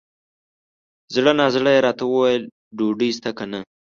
[1.15, 2.43] زړه نا زړه یې راته وویل!
[2.77, 3.59] ډوډۍ سته که نه؟